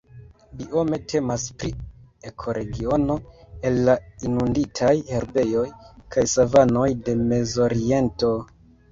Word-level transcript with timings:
Biome 0.59 0.97
temas 1.11 1.43
pri 1.63 1.67
ekoregiono 2.29 3.17
el 3.69 3.77
la 3.89 3.93
inunditaj 4.29 4.93
herbejoj 5.09 5.65
kaj 6.15 6.23
savanoj 6.33 6.87
de 7.09 7.15
Mezoriento. 7.21 8.33